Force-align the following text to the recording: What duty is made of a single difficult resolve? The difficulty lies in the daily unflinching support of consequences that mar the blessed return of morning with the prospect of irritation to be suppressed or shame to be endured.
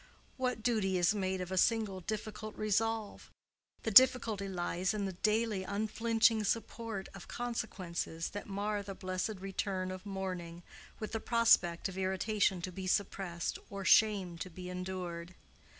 What 0.35 0.63
duty 0.63 0.97
is 0.97 1.13
made 1.13 1.41
of 1.41 1.51
a 1.51 1.59
single 1.59 1.99
difficult 2.01 2.55
resolve? 2.55 3.29
The 3.83 3.91
difficulty 3.91 4.47
lies 4.47 4.95
in 4.95 5.05
the 5.05 5.13
daily 5.13 5.61
unflinching 5.63 6.43
support 6.43 7.07
of 7.13 7.27
consequences 7.27 8.29
that 8.31 8.47
mar 8.47 8.81
the 8.81 8.95
blessed 8.95 9.35
return 9.37 9.91
of 9.91 10.03
morning 10.03 10.63
with 10.97 11.11
the 11.11 11.19
prospect 11.19 11.87
of 11.87 11.99
irritation 11.99 12.63
to 12.63 12.71
be 12.71 12.87
suppressed 12.87 13.59
or 13.69 13.85
shame 13.85 14.39
to 14.39 14.49
be 14.49 14.71
endured. 14.71 15.35